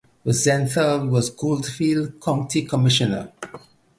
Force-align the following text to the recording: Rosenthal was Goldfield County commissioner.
Rosenthal 0.25 1.05
was 1.09 1.29
Goldfield 1.29 2.19
County 2.19 2.63
commissioner. 2.63 3.33